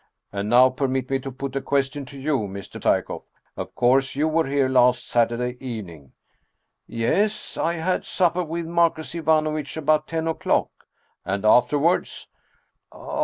"And 0.33 0.49
now 0.49 0.69
permit 0.71 1.11
me 1.11 1.19
to 1.19 1.31
put 1.31 1.55
a 1.55 1.61
question 1.61 2.05
to 2.05 2.19
you, 2.19 2.39
Mr. 2.47 2.81
Psyekoff. 2.81 3.21
Of 3.55 3.75
course 3.75 4.15
you 4.15 4.27
were 4.27 4.47
here 4.47 4.67
last 4.67 5.05
Saturday 5.07 5.57
evening? 5.63 6.13
""Yes! 6.87 7.55
I 7.55 7.73
had 7.73 8.03
supper 8.03 8.43
with 8.43 8.65
Marcus 8.65 9.13
Ivanovitch 9.13 9.77
about 9.77 10.07
ten 10.07 10.27
o'clock." 10.27 10.87
"And 11.23 11.45
afterwards?" 11.45 12.29